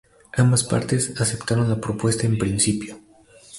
Ambas 0.35 0.63
partes 0.63 1.13
aceptaron 1.21 1.69
la 1.69 1.79
propuesta, 1.79 2.25
en 2.25 2.39
principio. 2.39 2.97